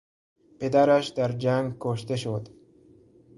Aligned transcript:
پدرش 0.59 1.07
در 1.07 1.31
جنگ 1.31 1.75
کشته 1.79 2.15
شد. 2.15 2.47